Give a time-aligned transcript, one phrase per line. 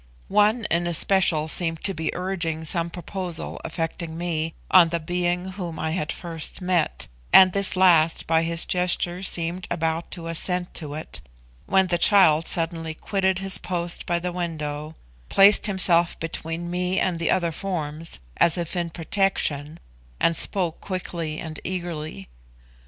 [0.29, 5.77] One in especial seemed to be urging some proposal affecting me on the being whom
[5.77, 10.95] I had first met, and this last by his gesture seemed about to assent to
[10.95, 11.21] it,
[11.67, 14.95] when the child suddenly quitted his post by the window,
[15.29, 19.79] placed himself between me and the other forms, as if in protection,
[20.19, 22.27] and spoke quickly and eagerly.